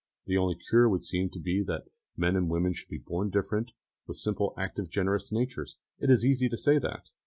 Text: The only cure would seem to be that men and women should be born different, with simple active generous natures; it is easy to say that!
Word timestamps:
The 0.25 0.35
only 0.35 0.55
cure 0.55 0.89
would 0.89 1.03
seem 1.03 1.29
to 1.29 1.39
be 1.39 1.61
that 1.67 1.83
men 2.17 2.35
and 2.35 2.49
women 2.49 2.73
should 2.73 2.89
be 2.89 2.97
born 2.97 3.29
different, 3.29 3.69
with 4.07 4.17
simple 4.17 4.55
active 4.57 4.89
generous 4.89 5.31
natures; 5.31 5.77
it 5.99 6.09
is 6.09 6.25
easy 6.25 6.49
to 6.49 6.57
say 6.57 6.79
that! 6.79 7.09